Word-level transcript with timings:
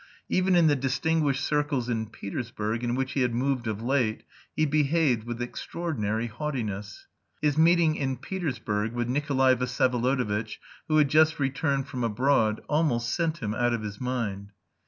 Even 0.29 0.55
in 0.55 0.65
the 0.65 0.75
distinguished 0.75 1.45
circles 1.45 1.87
in 1.87 2.07
Petersburg, 2.07 2.83
in 2.83 2.95
which 2.95 3.11
he 3.11 3.21
had 3.21 3.35
moved 3.35 3.67
of 3.67 3.83
late, 3.83 4.23
he 4.55 4.65
behaved 4.65 5.25
with 5.25 5.39
extraordinary 5.43 6.25
haughtiness. 6.25 7.05
His 7.39 7.55
meeting 7.55 7.93
in 7.95 8.17
Petersburg 8.17 8.93
with 8.93 9.07
Nikolay 9.07 9.53
Vsyevolodovitch, 9.53 10.57
who 10.87 10.97
had 10.97 11.07
just 11.07 11.39
returned 11.39 11.87
from 11.87 12.03
abroad, 12.03 12.61
almost 12.67 13.13
sent 13.13 13.43
him 13.43 13.53
out 13.53 13.73
of 13.75 13.83
his 13.83 14.01
mind. 14.01 14.53